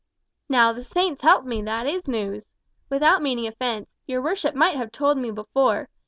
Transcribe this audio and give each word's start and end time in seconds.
"Now, 0.49 0.73
the 0.73 0.81
Saints 0.83 1.21
help 1.21 1.45
me, 1.45 1.61
that 1.61 1.85
is 1.85 2.07
news! 2.07 2.47
Without 2.89 3.21
meaning 3.21 3.45
offence, 3.45 3.95
your 4.07 4.19
worship 4.23 4.55
might 4.55 4.75
have 4.75 4.91
told 4.91 5.19
me 5.19 5.29
before. 5.29 5.89